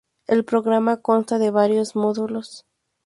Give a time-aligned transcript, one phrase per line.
[0.25, 2.65] El programa consta de varios módulos.